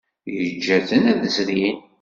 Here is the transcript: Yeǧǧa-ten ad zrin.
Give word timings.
Yeǧǧa-ten 0.39 1.03
ad 1.11 1.21
zrin. 1.35 1.79